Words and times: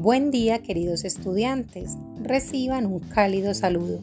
Buen 0.00 0.30
día 0.30 0.60
queridos 0.60 1.04
estudiantes, 1.04 1.96
reciban 2.22 2.86
un 2.86 3.00
cálido 3.00 3.52
saludo. 3.52 3.98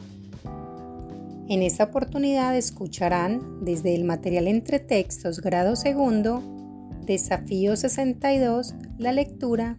En 1.48 1.62
esta 1.62 1.86
oportunidad 1.86 2.54
escucharán 2.58 3.64
desde 3.64 3.96
el 3.96 4.04
material 4.04 4.50
entre 4.50 4.80
textos 4.80 5.40
grado 5.40 5.78
segundo, 5.78 6.44
desafío 7.06 7.78
62, 7.78 8.76
la 8.98 9.14
lectura 9.14 9.78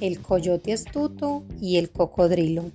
El 0.00 0.20
coyote 0.20 0.72
astuto 0.72 1.44
y 1.60 1.78
el 1.78 1.90
cocodrilo. 1.90 2.70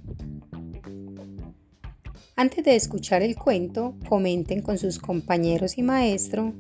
Antes 2.36 2.66
de 2.66 2.76
escuchar 2.76 3.22
el 3.22 3.38
cuento, 3.38 3.96
comenten 4.10 4.62
con 4.62 4.78
sus 4.78 5.00
compañeros 5.00 5.78
y 5.78 5.84
maestro 5.84 6.54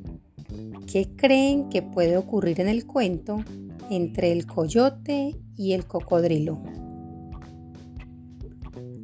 qué 0.89 1.09
creen 1.17 1.67
que 1.67 1.81
puede 1.81 2.15
ocurrir 2.15 2.61
en 2.61 2.69
el 2.69 2.87
cuento 2.87 3.43
entre 3.89 4.31
el 4.31 4.45
coyote 4.45 5.35
y 5.57 5.73
el 5.73 5.85
cocodrilo. 5.85 6.61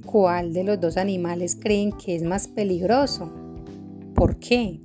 ¿Cuál 0.05 0.53
de 0.53 0.63
los 0.63 0.79
dos 0.79 0.97
animales 0.97 1.57
creen 1.59 1.91
que 1.91 2.15
es 2.15 2.23
más 2.23 2.47
peligroso? 2.47 3.31
¿Por 4.15 4.37
qué? 4.39 4.79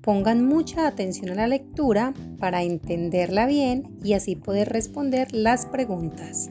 Pongan 0.00 0.46
mucha 0.46 0.86
atención 0.86 1.30
a 1.30 1.34
la 1.34 1.48
lectura 1.48 2.14
para 2.38 2.62
entenderla 2.62 3.46
bien 3.46 3.98
y 4.02 4.14
así 4.14 4.36
poder 4.36 4.68
responder 4.68 5.34
las 5.34 5.66
preguntas. 5.66 6.50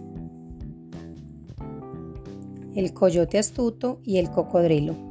El 2.76 2.93
coyote 2.93 3.40
astuto 3.40 3.99
y 4.04 4.18
el 4.18 4.29
cocodrilo. 4.29 5.06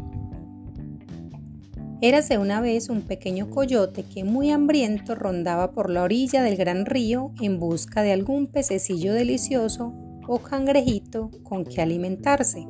Érase 2.02 2.36
una 2.36 2.60
vez 2.60 2.90
un 2.90 3.00
pequeño 3.00 3.48
coyote 3.48 4.02
que 4.02 4.22
muy 4.22 4.50
hambriento 4.50 5.14
rondaba 5.14 5.72
por 5.72 5.88
la 5.88 6.02
orilla 6.02 6.42
del 6.42 6.56
gran 6.56 6.84
río 6.84 7.32
en 7.40 7.58
busca 7.58 8.02
de 8.02 8.12
algún 8.12 8.48
pececillo 8.48 9.14
delicioso 9.14 9.94
o 10.28 10.38
cangrejito 10.40 11.30
con 11.42 11.64
que 11.64 11.80
alimentarse. 11.80 12.66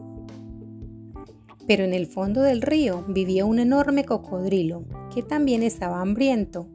Pero 1.67 1.83
en 1.83 1.93
el 1.93 2.07
fondo 2.07 2.43
del 2.43 2.63
río 2.63 3.05
vivía 3.09 3.45
un 3.45 3.59
enorme 3.59 4.05
cocodrilo 4.05 4.85
que 5.13 5.25
también 5.25 5.65
estaba 5.65 6.01
hambriento 6.01 6.69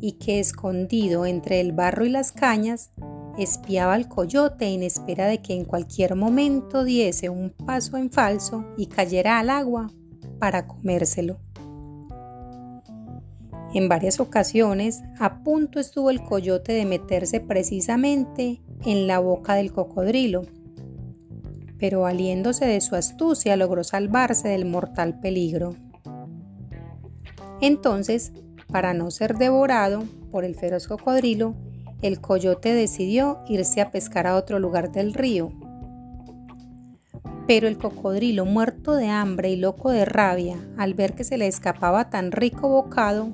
y 0.00 0.12
que 0.12 0.38
escondido 0.38 1.26
entre 1.26 1.60
el 1.60 1.72
barro 1.72 2.06
y 2.06 2.10
las 2.10 2.30
cañas 2.30 2.92
espiaba 3.36 3.94
al 3.94 4.08
coyote 4.08 4.66
en 4.66 4.84
espera 4.84 5.26
de 5.26 5.42
que 5.42 5.54
en 5.54 5.64
cualquier 5.64 6.14
momento 6.14 6.84
diese 6.84 7.30
un 7.30 7.50
paso 7.50 7.96
en 7.96 8.12
falso 8.12 8.64
y 8.76 8.86
cayera 8.86 9.40
al 9.40 9.50
agua 9.50 9.90
para 10.38 10.68
comérselo. 10.68 11.45
En 13.74 13.88
varias 13.88 14.20
ocasiones, 14.20 15.02
a 15.18 15.42
punto 15.42 15.80
estuvo 15.80 16.10
el 16.10 16.22
coyote 16.22 16.72
de 16.72 16.86
meterse 16.86 17.40
precisamente 17.40 18.62
en 18.84 19.06
la 19.06 19.18
boca 19.18 19.54
del 19.54 19.72
cocodrilo, 19.72 20.42
pero 21.78 22.02
valiéndose 22.02 22.64
de 22.64 22.80
su 22.80 22.96
astucia 22.96 23.56
logró 23.56 23.84
salvarse 23.84 24.48
del 24.48 24.64
mortal 24.64 25.20
peligro. 25.20 25.74
Entonces, 27.60 28.32
para 28.70 28.94
no 28.94 29.10
ser 29.10 29.36
devorado 29.36 30.04
por 30.30 30.44
el 30.44 30.54
feroz 30.54 30.86
cocodrilo, 30.86 31.54
el 32.02 32.20
coyote 32.20 32.74
decidió 32.74 33.40
irse 33.48 33.80
a 33.80 33.90
pescar 33.90 34.26
a 34.26 34.36
otro 34.36 34.58
lugar 34.58 34.92
del 34.92 35.14
río. 35.14 35.52
Pero 37.46 37.68
el 37.68 37.78
cocodrilo, 37.78 38.44
muerto 38.44 38.94
de 38.94 39.08
hambre 39.08 39.50
y 39.50 39.56
loco 39.56 39.90
de 39.90 40.04
rabia, 40.04 40.56
al 40.76 40.94
ver 40.94 41.14
que 41.14 41.24
se 41.24 41.38
le 41.38 41.46
escapaba 41.46 42.10
tan 42.10 42.32
rico 42.32 42.68
bocado, 42.68 43.28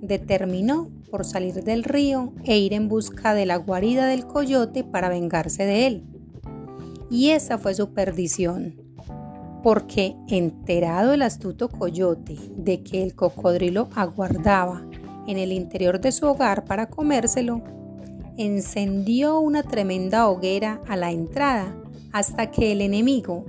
determinó 0.00 0.90
por 1.10 1.24
salir 1.24 1.62
del 1.64 1.84
río 1.84 2.32
e 2.44 2.58
ir 2.58 2.72
en 2.72 2.88
busca 2.88 3.34
de 3.34 3.46
la 3.46 3.56
guarida 3.56 4.06
del 4.06 4.26
coyote 4.26 4.84
para 4.84 5.08
vengarse 5.08 5.64
de 5.64 5.86
él. 5.86 6.04
Y 7.10 7.30
esa 7.30 7.58
fue 7.58 7.74
su 7.74 7.94
perdición, 7.94 8.76
porque 9.62 10.14
enterado 10.28 11.14
el 11.14 11.22
astuto 11.22 11.68
coyote 11.68 12.36
de 12.56 12.82
que 12.82 13.02
el 13.02 13.14
cocodrilo 13.14 13.88
aguardaba 13.94 14.84
en 15.26 15.38
el 15.38 15.52
interior 15.52 16.00
de 16.00 16.12
su 16.12 16.26
hogar 16.26 16.64
para 16.64 16.88
comérselo, 16.88 17.62
encendió 18.36 19.40
una 19.40 19.62
tremenda 19.62 20.28
hoguera 20.28 20.80
a 20.88 20.96
la 20.96 21.10
entrada 21.10 21.74
hasta 22.12 22.50
que 22.50 22.72
el 22.72 22.80
enemigo 22.80 23.44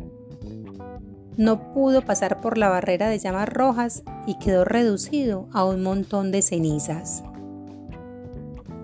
no 1.38 1.74
pudo 1.74 2.02
pasar 2.02 2.42
por 2.42 2.58
la 2.58 2.68
barrera 2.68 3.08
de 3.08 3.20
llamas 3.20 3.48
rojas 3.48 4.04
y 4.30 4.36
quedó 4.36 4.64
reducido 4.64 5.48
a 5.54 5.66
un 5.66 5.82
montón 5.82 6.32
de 6.32 6.44
cenizas. 6.44 7.24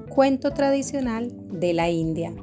Cuento 0.09 0.50
tradicional 0.50 1.31
de 1.51 1.72
la 1.72 1.91
India. 1.91 2.33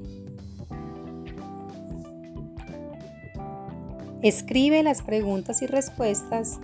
Escribe 4.23 4.85
las 4.85 5.03
preguntas 5.03 5.63
y 5.63 5.67
respuestas 5.67 6.61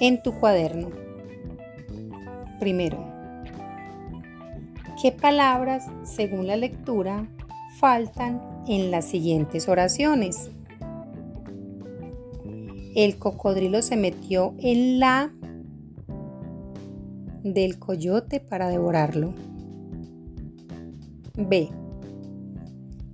en 0.00 0.20
tu 0.20 0.32
cuaderno. 0.32 0.90
Primero, 2.58 2.98
¿qué 5.00 5.12
palabras, 5.12 5.86
según 6.02 6.48
la 6.48 6.56
lectura, 6.56 7.28
faltan 7.78 8.42
en 8.66 8.90
las 8.90 9.04
siguientes 9.04 9.68
oraciones? 9.68 10.50
El 12.96 13.18
cocodrilo 13.18 13.82
se 13.82 13.94
metió 13.94 14.54
en 14.58 14.98
la 14.98 15.30
del 17.44 17.78
coyote 17.78 18.40
para 18.40 18.70
devorarlo. 18.70 19.34
B. 21.36 21.68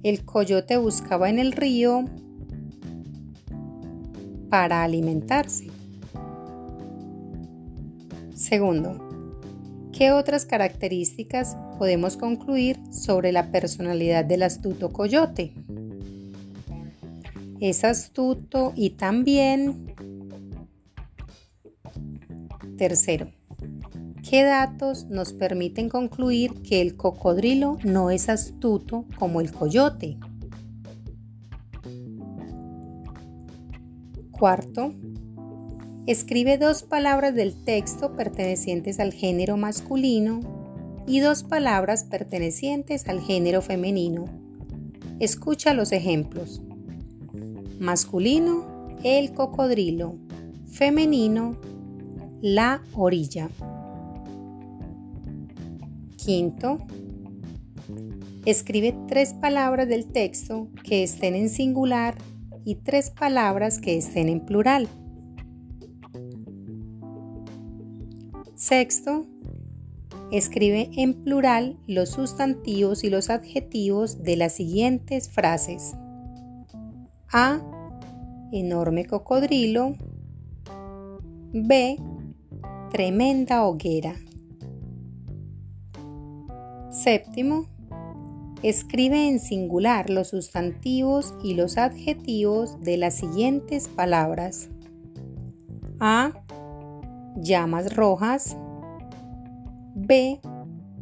El 0.04 0.24
coyote 0.24 0.76
buscaba 0.76 1.28
en 1.28 1.40
el 1.40 1.50
río 1.50 2.04
para 4.48 4.84
alimentarse. 4.84 5.66
Segundo, 8.34 9.00
¿qué 9.92 10.12
otras 10.12 10.46
características 10.46 11.56
podemos 11.76 12.16
concluir 12.16 12.78
sobre 12.92 13.32
la 13.32 13.50
personalidad 13.50 14.24
del 14.24 14.44
astuto 14.44 14.92
coyote? 14.92 15.52
Es 17.62 17.84
astuto 17.84 18.72
y 18.74 18.90
también... 18.90 19.94
Tercero, 22.76 23.30
¿qué 24.28 24.42
datos 24.42 25.04
nos 25.04 25.32
permiten 25.32 25.88
concluir 25.88 26.62
que 26.62 26.80
el 26.80 26.96
cocodrilo 26.96 27.78
no 27.84 28.10
es 28.10 28.28
astuto 28.28 29.04
como 29.16 29.40
el 29.40 29.52
coyote? 29.52 30.18
Cuarto, 34.32 34.94
escribe 36.08 36.58
dos 36.58 36.82
palabras 36.82 37.32
del 37.36 37.54
texto 37.54 38.16
pertenecientes 38.16 38.98
al 38.98 39.12
género 39.12 39.56
masculino 39.56 40.40
y 41.06 41.20
dos 41.20 41.44
palabras 41.44 42.02
pertenecientes 42.02 43.06
al 43.06 43.20
género 43.20 43.62
femenino. 43.62 44.24
Escucha 45.20 45.74
los 45.74 45.92
ejemplos. 45.92 46.60
Masculino, 47.82 48.96
el 49.02 49.32
cocodrilo. 49.32 50.14
Femenino, 50.66 51.56
la 52.40 52.80
orilla. 52.94 53.50
Quinto, 56.16 56.78
escribe 58.46 58.96
tres 59.08 59.34
palabras 59.34 59.88
del 59.88 60.06
texto 60.06 60.68
que 60.84 61.02
estén 61.02 61.34
en 61.34 61.50
singular 61.50 62.14
y 62.64 62.76
tres 62.76 63.10
palabras 63.10 63.80
que 63.80 63.96
estén 63.96 64.28
en 64.28 64.46
plural. 64.46 64.86
Sexto, 68.54 69.26
escribe 70.30 70.88
en 70.96 71.24
plural 71.24 71.80
los 71.88 72.10
sustantivos 72.10 73.02
y 73.02 73.10
los 73.10 73.28
adjetivos 73.28 74.22
de 74.22 74.36
las 74.36 74.52
siguientes 74.52 75.28
frases. 75.28 75.94
A 77.32 77.60
enorme 78.52 79.06
cocodrilo. 79.06 79.94
B. 81.52 81.96
Tremenda 82.90 83.64
hoguera. 83.64 84.14
Séptimo. 86.90 87.66
Escribe 88.62 89.28
en 89.28 89.40
singular 89.40 90.08
los 90.08 90.28
sustantivos 90.28 91.34
y 91.42 91.54
los 91.54 91.78
adjetivos 91.78 92.80
de 92.80 92.96
las 92.98 93.14
siguientes 93.14 93.88
palabras. 93.88 94.68
A. 95.98 96.32
Llamas 97.36 97.96
rojas. 97.96 98.56
B. 99.94 100.40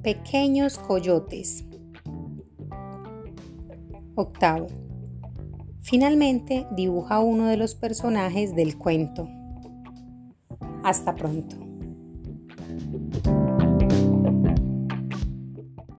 Pequeños 0.03 0.79
coyotes. 0.79 1.65
Octavo. 4.15 4.69
Finalmente 5.83 6.67
dibuja 6.77 7.21
uno 7.21 7.47
de 7.47 7.57
los 7.57 7.75
personajes 7.75 8.55
del 8.55 8.77
cuento. 8.77 9.29
Hasta 10.83 11.15
pronto. 11.15 11.57